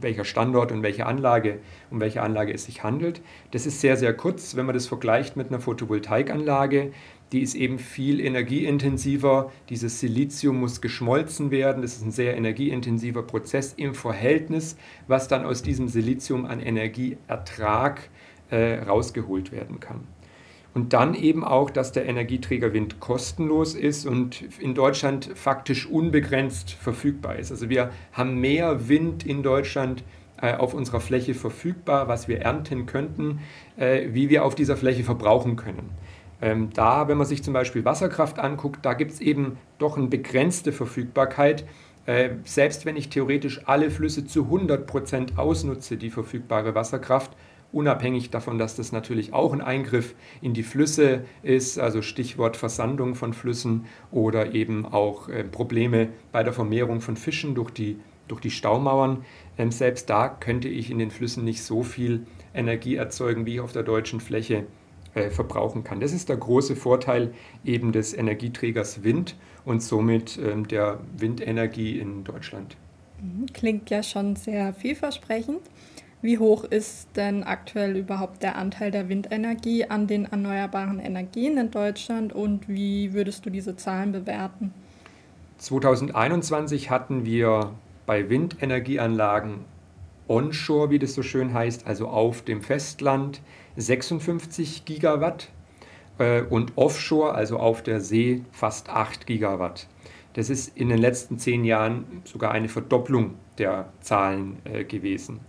welcher 0.00 0.24
Standort 0.24 0.70
und 0.70 0.82
welche 0.82 1.06
Anlage, 1.06 1.58
um 1.90 2.00
welche 2.00 2.22
Anlage 2.22 2.52
es 2.52 2.64
sich 2.64 2.84
handelt. 2.84 3.20
Das 3.50 3.66
ist 3.66 3.80
sehr, 3.80 3.96
sehr 3.96 4.14
kurz, 4.14 4.54
wenn 4.54 4.66
man 4.66 4.74
das 4.74 4.86
vergleicht 4.86 5.36
mit 5.36 5.48
einer 5.48 5.60
Photovoltaikanlage. 5.60 6.92
Die 7.32 7.40
ist 7.40 7.56
eben 7.56 7.80
viel 7.80 8.20
energieintensiver. 8.20 9.50
Dieses 9.68 9.98
Silizium 9.98 10.60
muss 10.60 10.80
geschmolzen 10.80 11.50
werden. 11.50 11.82
Das 11.82 11.96
ist 11.96 12.04
ein 12.04 12.12
sehr 12.12 12.36
energieintensiver 12.36 13.24
Prozess 13.24 13.74
im 13.76 13.94
Verhältnis, 13.94 14.76
was 15.08 15.26
dann 15.26 15.44
aus 15.44 15.62
diesem 15.62 15.88
Silizium 15.88 16.46
an 16.46 16.60
Energieertrag 16.60 18.08
äh, 18.50 18.74
rausgeholt 18.84 19.50
werden 19.50 19.80
kann. 19.80 20.06
Und 20.74 20.92
dann 20.92 21.14
eben 21.14 21.44
auch, 21.44 21.70
dass 21.70 21.92
der 21.92 22.06
Energieträger 22.06 22.72
Wind 22.72 22.98
kostenlos 22.98 23.74
ist 23.74 24.06
und 24.06 24.42
in 24.58 24.74
Deutschland 24.74 25.30
faktisch 25.34 25.86
unbegrenzt 25.86 26.72
verfügbar 26.72 27.36
ist. 27.36 27.52
Also 27.52 27.68
wir 27.68 27.90
haben 28.12 28.40
mehr 28.40 28.88
Wind 28.88 29.24
in 29.24 29.44
Deutschland 29.44 30.02
äh, 30.42 30.54
auf 30.54 30.74
unserer 30.74 31.00
Fläche 31.00 31.32
verfügbar, 31.34 32.08
was 32.08 32.26
wir 32.26 32.40
ernten 32.40 32.86
könnten, 32.86 33.38
äh, 33.76 34.08
wie 34.10 34.28
wir 34.30 34.44
auf 34.44 34.56
dieser 34.56 34.76
Fläche 34.76 35.04
verbrauchen 35.04 35.54
können. 35.54 35.90
Ähm, 36.42 36.70
da, 36.74 37.06
wenn 37.06 37.18
man 37.18 37.26
sich 37.26 37.44
zum 37.44 37.54
Beispiel 37.54 37.84
Wasserkraft 37.84 38.40
anguckt, 38.40 38.84
da 38.84 38.94
gibt 38.94 39.12
es 39.12 39.20
eben 39.20 39.56
doch 39.78 39.96
eine 39.96 40.08
begrenzte 40.08 40.72
Verfügbarkeit. 40.72 41.64
Äh, 42.06 42.30
selbst 42.44 42.84
wenn 42.84 42.96
ich 42.96 43.08
theoretisch 43.08 43.62
alle 43.66 43.90
Flüsse 43.90 44.26
zu 44.26 44.44
100 44.44 44.86
Prozent 44.86 45.38
ausnutze, 45.38 45.96
die 45.96 46.10
verfügbare 46.10 46.74
Wasserkraft, 46.74 47.30
unabhängig 47.74 48.30
davon, 48.30 48.58
dass 48.58 48.76
das 48.76 48.92
natürlich 48.92 49.32
auch 49.32 49.52
ein 49.52 49.60
Eingriff 49.60 50.14
in 50.40 50.54
die 50.54 50.62
Flüsse 50.62 51.24
ist, 51.42 51.78
also 51.78 52.02
Stichwort 52.02 52.56
Versandung 52.56 53.14
von 53.14 53.34
Flüssen 53.34 53.86
oder 54.10 54.54
eben 54.54 54.86
auch 54.86 55.28
äh, 55.28 55.44
Probleme 55.44 56.08
bei 56.32 56.42
der 56.42 56.52
Vermehrung 56.52 57.00
von 57.00 57.16
Fischen 57.16 57.54
durch 57.54 57.70
die, 57.70 57.98
durch 58.28 58.40
die 58.40 58.50
Staumauern. 58.50 59.24
Ähm, 59.58 59.70
selbst 59.70 60.08
da 60.08 60.28
könnte 60.28 60.68
ich 60.68 60.90
in 60.90 60.98
den 60.98 61.10
Flüssen 61.10 61.44
nicht 61.44 61.62
so 61.62 61.82
viel 61.82 62.26
Energie 62.54 62.94
erzeugen, 62.94 63.44
wie 63.44 63.54
ich 63.54 63.60
auf 63.60 63.72
der 63.72 63.82
deutschen 63.82 64.20
Fläche 64.20 64.64
äh, 65.14 65.30
verbrauchen 65.30 65.84
kann. 65.84 66.00
Das 66.00 66.12
ist 66.12 66.28
der 66.28 66.36
große 66.36 66.76
Vorteil 66.76 67.34
eben 67.64 67.92
des 67.92 68.14
Energieträgers 68.14 69.02
Wind 69.02 69.36
und 69.64 69.82
somit 69.82 70.38
ähm, 70.38 70.68
der 70.68 71.00
Windenergie 71.16 71.98
in 71.98 72.24
Deutschland. 72.24 72.76
Mhm, 73.20 73.46
klingt 73.52 73.90
ja 73.90 74.02
schon 74.02 74.36
sehr 74.36 74.74
vielversprechend. 74.74 75.60
Wie 76.24 76.38
hoch 76.38 76.64
ist 76.64 77.08
denn 77.16 77.42
aktuell 77.42 77.98
überhaupt 77.98 78.42
der 78.42 78.56
Anteil 78.56 78.90
der 78.90 79.10
Windenergie 79.10 79.84
an 79.84 80.06
den 80.06 80.24
erneuerbaren 80.24 80.98
Energien 80.98 81.58
in 81.58 81.70
Deutschland 81.70 82.32
und 82.32 82.66
wie 82.66 83.12
würdest 83.12 83.44
du 83.44 83.50
diese 83.50 83.76
Zahlen 83.76 84.12
bewerten? 84.12 84.72
2021 85.58 86.88
hatten 86.88 87.26
wir 87.26 87.72
bei 88.06 88.30
Windenergieanlagen 88.30 89.66
onshore, 90.26 90.88
wie 90.88 90.98
das 90.98 91.12
so 91.12 91.22
schön 91.22 91.52
heißt, 91.52 91.86
also 91.86 92.08
auf 92.08 92.40
dem 92.40 92.62
Festland, 92.62 93.42
56 93.76 94.86
Gigawatt 94.86 95.50
äh, 96.16 96.40
und 96.40 96.72
offshore, 96.76 97.34
also 97.34 97.58
auf 97.58 97.82
der 97.82 98.00
See, 98.00 98.40
fast 98.50 98.88
8 98.88 99.26
Gigawatt. 99.26 99.88
Das 100.32 100.48
ist 100.48 100.74
in 100.74 100.88
den 100.88 101.00
letzten 101.00 101.38
zehn 101.38 101.66
Jahren 101.66 102.22
sogar 102.24 102.52
eine 102.52 102.70
Verdopplung 102.70 103.34
der 103.58 103.92
Zahlen 104.00 104.56
äh, 104.64 104.84
gewesen. 104.84 105.40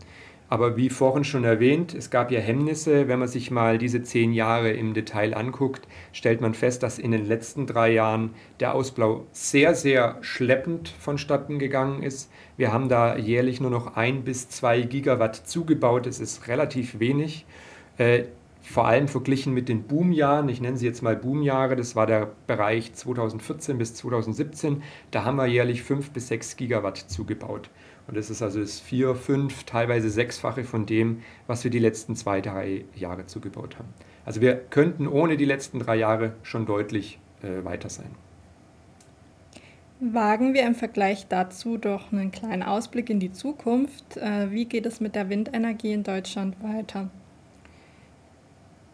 Aber 0.47 0.77
wie 0.77 0.89
vorhin 0.89 1.23
schon 1.23 1.43
erwähnt, 1.43 1.95
es 1.95 2.11
gab 2.11 2.31
ja 2.31 2.39
Hemmnisse. 2.39 3.07
Wenn 3.07 3.19
man 3.19 3.27
sich 3.27 3.49
mal 3.49 3.77
diese 3.77 4.03
zehn 4.03 4.31
Jahre 4.31 4.71
im 4.71 4.93
Detail 4.93 5.33
anguckt, 5.33 5.87
stellt 6.13 6.39
man 6.39 6.53
fest, 6.53 6.83
dass 6.83 6.99
in 6.99 7.11
den 7.11 7.25
letzten 7.25 7.65
drei 7.65 7.91
Jahren 7.91 8.31
der 8.59 8.75
Ausbau 8.75 9.25
sehr, 9.31 9.73
sehr 9.73 10.17
schleppend 10.21 10.89
vonstatten 10.89 11.57
gegangen 11.57 12.03
ist. 12.03 12.31
Wir 12.57 12.71
haben 12.71 12.89
da 12.89 13.17
jährlich 13.17 13.59
nur 13.59 13.71
noch 13.71 13.95
ein 13.95 14.23
bis 14.23 14.47
zwei 14.49 14.81
Gigawatt 14.81 15.35
zugebaut. 15.35 16.05
Das 16.05 16.19
ist 16.19 16.47
relativ 16.47 16.99
wenig. 16.99 17.45
Äh, 17.97 18.25
vor 18.61 18.87
allem 18.87 19.07
verglichen 19.07 19.53
mit 19.53 19.69
den 19.69 19.83
Boomjahren, 19.83 20.49
ich 20.49 20.59
nenne 20.59 20.77
sie 20.77 20.87
jetzt 20.87 21.03
mal 21.03 21.15
Boomjahre, 21.15 21.75
das 21.75 21.95
war 21.95 22.07
der 22.07 22.31
Bereich 22.47 22.93
2014 22.93 23.77
bis 23.77 23.93
2017, 23.93 24.81
da 25.11 25.23
haben 25.23 25.35
wir 25.35 25.45
jährlich 25.45 25.83
fünf 25.83 26.09
bis 26.11 26.29
sechs 26.29 26.55
Gigawatt 26.55 26.97
zugebaut. 26.97 27.69
Und 28.07 28.17
das 28.17 28.29
ist 28.29 28.41
also 28.41 28.59
das 28.59 28.79
vier, 28.79 29.15
fünf, 29.15 29.63
teilweise 29.63 30.09
sechsfache 30.09 30.63
von 30.63 30.85
dem, 30.85 31.21
was 31.47 31.63
wir 31.63 31.71
die 31.71 31.79
letzten 31.79 32.15
zwei, 32.15 32.39
drei 32.41 32.85
Jahre 32.95 33.25
zugebaut 33.25 33.77
haben. 33.79 33.89
Also 34.25 34.41
wir 34.41 34.55
könnten 34.55 35.07
ohne 35.07 35.37
die 35.37 35.45
letzten 35.45 35.79
drei 35.79 35.95
Jahre 35.95 36.33
schon 36.43 36.65
deutlich 36.65 37.19
äh, 37.41 37.63
weiter 37.63 37.89
sein. 37.89 38.09
Wagen 39.99 40.53
wir 40.53 40.67
im 40.67 40.75
Vergleich 40.75 41.27
dazu 41.27 41.77
doch 41.77 42.11
einen 42.11 42.31
kleinen 42.31 42.63
Ausblick 42.63 43.09
in 43.09 43.19
die 43.19 43.31
Zukunft. 43.31 44.17
Äh, 44.17 44.51
wie 44.51 44.65
geht 44.65 44.85
es 44.85 44.99
mit 44.99 45.15
der 45.15 45.29
Windenergie 45.29 45.93
in 45.93 46.03
Deutschland 46.03 46.61
weiter? 46.61 47.09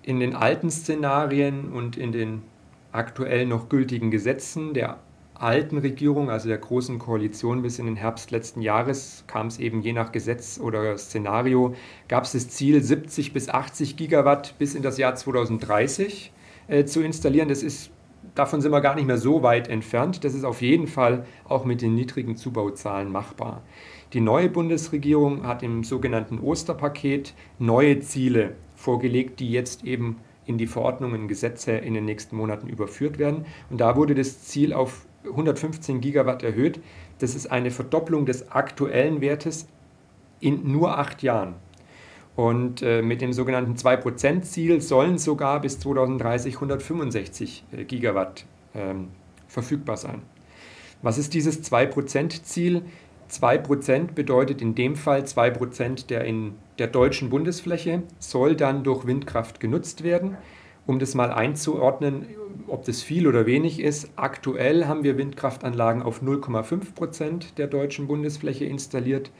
In 0.04 0.20
den 0.20 0.36
alten 0.36 0.70
Szenarien 0.70 1.72
und 1.72 1.98
in 1.98 2.12
den 2.12 2.44
aktuell 2.92 3.46
noch 3.46 3.68
gültigen 3.68 4.12
Gesetzen 4.12 4.74
der 4.74 5.00
alten 5.42 5.80
Regierung, 5.80 6.30
also 6.30 6.48
der 6.48 6.60
Großen 6.60 7.00
Koalition 7.00 7.62
bis 7.62 7.80
in 7.80 7.88
den 7.88 7.96
Herbst 7.96 8.32
letzten 8.32 8.62
Jahres, 8.62 9.24
kam 9.28 9.48
es 9.48 9.60
eben 9.60 9.82
je 9.82 9.94
nach 9.94 10.12
Gesetz 10.12 10.60
oder 10.60 10.98
Szenario, 10.98 11.74
gab 12.08 12.26
es 12.26 12.34
das 12.34 12.50
Ziel, 12.50 12.82
70 12.82 13.34
bis 13.34 13.50
80 13.50 13.98
Gigawatt 13.98 14.56
bis 14.60 14.76
in 14.76 14.84
das 14.84 14.98
Jahr 14.98 15.16
2030 15.16 16.32
äh, 16.68 16.86
zu 16.86 17.02
installieren. 17.02 17.50
Das 17.50 17.64
ist, 17.64 17.90
davon 18.36 18.62
sind 18.62 18.72
wir 18.72 18.82
gar 18.82 18.96
nicht 18.96 19.08
mehr 19.08 19.18
so 19.18 19.42
weit 19.42 19.68
entfernt. 19.68 20.24
Das 20.24 20.36
ist 20.36 20.44
auf 20.44 20.62
jeden 20.62 20.88
Fall 20.88 21.26
auch 21.48 21.66
mit 21.66 21.82
den 21.82 21.96
niedrigen 21.96 22.36
Zubauzahlen 22.36 23.12
machbar. 23.12 23.64
Die 24.14 24.22
neue 24.22 24.50
Bundesregierung 24.50 25.48
hat 25.48 25.64
im 25.64 25.84
sogenannten 25.84 26.40
Osterpaket 26.40 27.34
neue 27.58 28.00
Ziele 28.02 28.54
vorgelegt, 28.76 29.40
die 29.40 29.52
jetzt 29.52 29.86
eben 29.86 30.18
in 30.46 30.58
die 30.58 30.68
Verordnungen, 30.68 31.28
Gesetze 31.28 31.72
in 31.72 31.94
den 31.94 32.06
nächsten 32.06 32.36
Monaten 32.36 32.68
überführt 32.68 33.18
werden. 33.18 33.46
Und 33.70 33.80
da 33.80 33.96
wurde 33.96 34.16
das 34.16 34.44
Ziel 34.44 34.74
auf 34.74 35.06
115 35.26 36.02
Gigawatt 36.02 36.44
erhöht. 36.44 36.80
Das 37.20 37.36
ist 37.36 37.52
eine 37.52 37.72
Verdopplung 37.72 38.26
des 38.26 38.52
aktuellen 38.52 39.22
Wertes 39.22 39.68
in 40.40 40.72
nur 40.72 40.98
acht 40.98 41.24
Jahren. 41.24 41.56
Und 42.36 42.82
äh, 42.82 43.02
mit 43.02 43.22
dem 43.22 43.34
sogenannten 43.34 43.76
2%-Ziel 43.76 44.82
sollen 44.82 45.18
sogar 45.18 45.60
bis 45.62 45.80
2030 45.80 46.56
165 46.56 47.66
äh, 47.72 47.84
Gigawatt 47.84 48.46
ähm, 48.74 49.10
verfügbar 49.48 49.98
sein. 49.98 50.22
Was 51.02 51.18
ist 51.18 51.34
dieses 51.34 51.64
2%-Ziel? 51.64 52.84
2% 53.32 54.14
bedeutet 54.14 54.62
in 54.62 54.76
dem 54.76 54.96
Fall 54.96 55.22
2% 55.22 56.08
der 56.08 56.26
in 56.26 56.56
der 56.80 56.88
deutschen 56.88 57.30
Bundesfläche 57.30 58.04
soll 58.20 58.56
dann 58.56 58.84
durch 58.84 59.08
Windkraft 59.08 59.60
genutzt 59.60 60.04
werden. 60.04 60.38
Um 60.86 61.00
das 61.00 61.16
mal 61.16 61.32
einzuordnen, 61.32 62.26
ob 62.68 62.86
das 62.86 63.02
viel 63.02 63.28
oder 63.28 63.46
wenig 63.46 63.80
ist, 63.80 64.12
aktuell 64.16 64.86
haben 64.86 65.04
wir 65.04 65.18
Windkraftanlagen 65.18 66.02
auf 66.02 66.22
0,5% 66.22 67.56
der 67.56 67.68
deutschen 67.68 68.08
Bundesfläche 68.08 68.66
installiert 68.66 69.32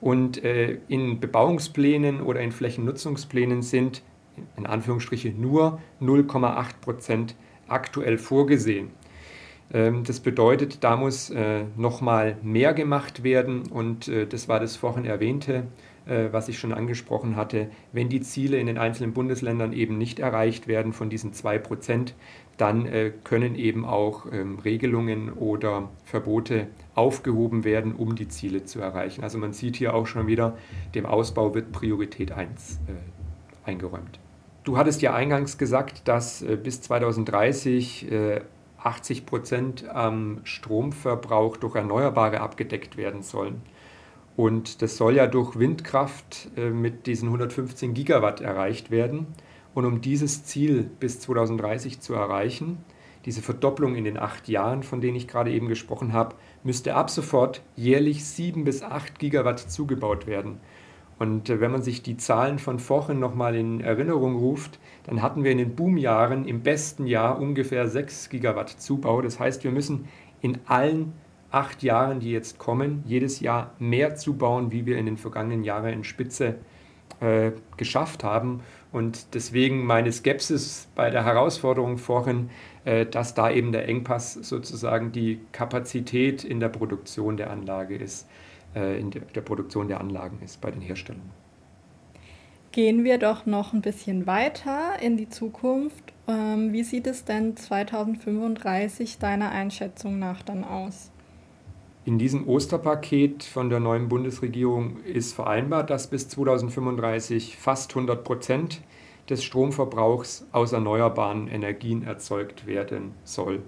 und 0.00 0.42
äh, 0.44 0.78
in 0.88 1.20
Bebauungsplänen 1.20 2.20
oder 2.20 2.40
in 2.40 2.52
Flächennutzungsplänen 2.52 3.62
sind 3.62 4.02
in 4.56 4.66
Anführungsstrichen 4.66 5.40
nur 5.40 5.80
0,8% 6.00 7.34
aktuell 7.66 8.18
vorgesehen. 8.18 8.90
Ähm, 9.72 10.04
das 10.04 10.20
bedeutet, 10.20 10.82
da 10.84 10.96
muss 10.96 11.30
äh, 11.30 11.64
nochmal 11.76 12.36
mehr 12.42 12.74
gemacht 12.74 13.22
werden 13.22 13.64
und 13.70 14.08
äh, 14.08 14.26
das 14.26 14.48
war 14.48 14.60
das 14.60 14.76
vorhin 14.76 15.04
erwähnte, 15.04 15.54
äh, 15.54 15.64
was 16.32 16.48
ich 16.48 16.58
schon 16.58 16.72
angesprochen 16.72 17.36
hatte. 17.36 17.68
Wenn 17.92 18.08
die 18.08 18.20
Ziele 18.20 18.58
in 18.58 18.66
den 18.66 18.78
einzelnen 18.78 19.12
Bundesländern 19.12 19.72
eben 19.72 19.98
nicht 19.98 20.18
erreicht 20.18 20.66
werden 20.66 20.92
von 20.92 21.10
diesen 21.10 21.32
2 21.32 21.58
Prozent, 21.58 22.14
dann 22.56 22.88
können 23.24 23.54
eben 23.54 23.84
auch 23.84 24.26
ähm, 24.32 24.58
Regelungen 24.58 25.32
oder 25.32 25.90
Verbote 26.04 26.66
aufgehoben 26.94 27.62
werden, 27.62 27.94
um 27.94 28.16
die 28.16 28.28
Ziele 28.28 28.64
zu 28.64 28.80
erreichen. 28.80 29.22
Also 29.22 29.38
man 29.38 29.52
sieht 29.52 29.76
hier 29.76 29.94
auch 29.94 30.06
schon 30.06 30.26
wieder, 30.26 30.56
dem 30.94 31.06
Ausbau 31.06 31.54
wird 31.54 31.70
Priorität 31.70 32.32
1 32.32 32.80
eingeräumt. 33.64 34.18
Du 34.64 34.76
hattest 34.76 35.02
ja 35.02 35.14
eingangs 35.14 35.56
gesagt, 35.56 36.08
dass 36.08 36.44
bis 36.62 36.82
2030 36.82 38.06
80 38.78 39.26
Prozent 39.26 39.88
am 39.88 40.40
Stromverbrauch 40.44 41.56
durch 41.56 41.74
Erneuerbare 41.74 42.40
abgedeckt 42.40 42.96
werden 42.96 43.22
sollen. 43.22 43.62
Und 44.38 44.82
das 44.82 44.96
soll 44.96 45.16
ja 45.16 45.26
durch 45.26 45.58
Windkraft 45.58 46.50
äh, 46.56 46.70
mit 46.70 47.08
diesen 47.08 47.26
115 47.26 47.92
Gigawatt 47.92 48.40
erreicht 48.40 48.92
werden. 48.92 49.26
Und 49.74 49.84
um 49.84 50.00
dieses 50.00 50.44
Ziel 50.44 50.88
bis 51.00 51.18
2030 51.18 51.98
zu 51.98 52.14
erreichen, 52.14 52.78
diese 53.24 53.42
Verdopplung 53.42 53.96
in 53.96 54.04
den 54.04 54.16
acht 54.16 54.46
Jahren, 54.46 54.84
von 54.84 55.00
denen 55.00 55.16
ich 55.16 55.26
gerade 55.26 55.50
eben 55.50 55.66
gesprochen 55.66 56.12
habe, 56.12 56.36
müsste 56.62 56.94
ab 56.94 57.10
sofort 57.10 57.62
jährlich 57.74 58.24
sieben 58.24 58.62
bis 58.62 58.84
acht 58.84 59.18
Gigawatt 59.18 59.58
zugebaut 59.58 60.28
werden. 60.28 60.60
Und 61.18 61.50
äh, 61.50 61.60
wenn 61.60 61.72
man 61.72 61.82
sich 61.82 62.04
die 62.04 62.16
Zahlen 62.16 62.60
von 62.60 62.78
vorhin 62.78 63.18
nochmal 63.18 63.56
in 63.56 63.80
Erinnerung 63.80 64.36
ruft, 64.36 64.78
dann 65.02 65.20
hatten 65.20 65.42
wir 65.42 65.50
in 65.50 65.58
den 65.58 65.74
Boomjahren 65.74 66.46
im 66.46 66.62
besten 66.62 67.08
Jahr 67.08 67.40
ungefähr 67.40 67.88
6 67.88 68.28
Gigawatt 68.28 68.68
Zubau. 68.68 69.20
Das 69.20 69.40
heißt, 69.40 69.64
wir 69.64 69.72
müssen 69.72 70.04
in 70.40 70.60
allen 70.66 71.12
acht 71.50 71.82
Jahren, 71.82 72.20
die 72.20 72.30
jetzt 72.30 72.58
kommen, 72.58 73.02
jedes 73.06 73.40
Jahr 73.40 73.74
mehr 73.78 74.14
zubauen, 74.16 74.70
wie 74.72 74.86
wir 74.86 74.98
in 74.98 75.06
den 75.06 75.16
vergangenen 75.16 75.64
Jahren 75.64 75.92
in 75.92 76.04
Spitze 76.04 76.56
äh, 77.20 77.52
geschafft 77.76 78.24
haben. 78.24 78.60
Und 78.92 79.34
deswegen 79.34 79.84
meine 79.84 80.12
Skepsis 80.12 80.88
bei 80.94 81.10
der 81.10 81.24
Herausforderung 81.24 81.98
vorhin, 81.98 82.50
äh, 82.84 83.06
dass 83.06 83.34
da 83.34 83.50
eben 83.50 83.72
der 83.72 83.88
Engpass 83.88 84.34
sozusagen 84.34 85.12
die 85.12 85.40
Kapazität 85.52 86.44
in 86.44 86.60
der 86.60 86.68
Produktion 86.68 87.36
der 87.36 87.50
Anlage 87.50 87.96
ist. 87.96 88.26
Äh, 88.74 89.00
in 89.00 89.10
der 89.10 89.40
Produktion 89.40 89.88
der 89.88 90.00
Anlagen 90.00 90.40
ist 90.44 90.60
bei 90.60 90.70
den 90.70 90.82
Herstellern. 90.82 91.30
Gehen 92.72 93.02
wir 93.02 93.18
doch 93.18 93.46
noch 93.46 93.72
ein 93.72 93.80
bisschen 93.80 94.26
weiter 94.26 95.00
in 95.00 95.16
die 95.16 95.28
Zukunft. 95.28 96.12
Ähm, 96.28 96.72
wie 96.72 96.82
sieht 96.82 97.06
es 97.06 97.24
denn 97.24 97.56
2035 97.56 99.18
deiner 99.18 99.50
Einschätzung 99.50 100.18
nach 100.18 100.42
dann 100.42 100.64
aus? 100.64 101.10
In 102.08 102.16
diesem 102.16 102.48
Osterpaket 102.48 103.44
von 103.44 103.68
der 103.68 103.80
neuen 103.80 104.08
Bundesregierung 104.08 104.96
ist 105.04 105.34
vereinbart, 105.34 105.90
dass 105.90 106.06
bis 106.06 106.26
2035 106.30 107.58
fast 107.58 107.90
100 107.90 108.24
Prozent 108.24 108.80
des 109.28 109.44
Stromverbrauchs 109.44 110.46
aus 110.50 110.72
erneuerbaren 110.72 111.48
Energien 111.48 112.02
erzeugt 112.02 112.66
werden 112.66 113.12
soll. 113.24 113.60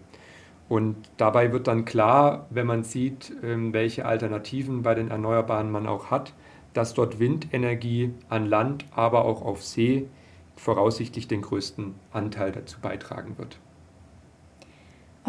Und 0.70 0.96
dabei 1.18 1.53
wird 1.53 1.66
dann 1.66 1.85
klar, 1.85 2.46
wenn 2.48 2.66
man 2.66 2.83
sieht, 2.83 3.31
ähm, 3.42 3.74
welche 3.74 4.07
Alternativen 4.07 4.81
bei 4.81 4.94
den 4.94 5.11
Erneuerbaren 5.11 5.70
man 5.70 5.87
auch 5.87 6.11
hat, 6.11 6.33
dass 6.72 6.94
dort 6.94 7.18
Windenergie 7.18 8.14
an 8.31 8.46
Land, 8.46 8.87
aber 8.92 9.26
auch 9.26 9.42
auf 9.42 9.62
See 9.62 10.09
voraussichtlich 10.57 11.29
den 11.29 11.42
größten 11.42 11.94
Anteil 12.11 12.53
dazu 12.53 12.81
beitragen 12.81 13.37
wird. 13.37 13.61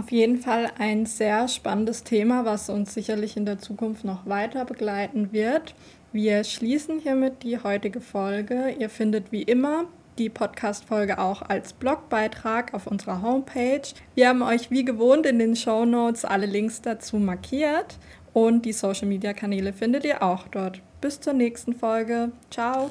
Auf 0.02 0.12
jeden 0.12 0.40
Fall 0.40 0.72
ein 0.80 1.06
sehr 1.06 1.48
spannendes 1.48 2.04
Thema, 2.04 2.44
was 2.44 2.72
uns 2.72 2.92
sicherlich 2.92 3.38
in 3.38 3.46
der 3.46 3.60
Zukunft 3.60 4.04
noch 4.04 4.26
weiter 4.26 4.66
begleiten 4.66 5.32
wird. 5.32 5.76
Wir 6.12 6.44
schließen 6.44 6.98
hiermit 6.98 7.44
die 7.44 7.60
heutige 7.60 8.02
Folge. 8.02 8.74
Ihr 8.80 8.90
findet 8.90 9.32
wie 9.32 9.44
immer 9.44 9.86
die 10.18 10.30
Podcast-Folge 10.30 11.20
auch 11.20 11.44
als 11.44 11.74
Blogbeitrag 11.74 12.74
auf 12.74 12.88
unserer 12.88 13.22
Homepage. 13.22 13.84
Wir 14.16 14.30
haben 14.30 14.42
euch 14.42 14.72
wie 14.72 14.84
gewohnt 14.86 15.28
in 15.28 15.38
den 15.38 15.56
Show 15.56 15.86
Notes 15.86 16.26
alle 16.26 16.48
Links 16.48 16.82
dazu 16.82 17.18
markiert 17.18 18.00
und 18.34 18.66
die 18.66 18.74
Social-Media-Kanäle 18.74 19.72
findet 19.72 20.04
ihr 20.04 20.24
auch 20.24 20.48
dort. 20.48 20.82
Bis 21.00 21.20
zur 21.20 21.34
nächsten 21.34 21.74
Folge. 21.74 22.32
Ciao. 22.50 22.90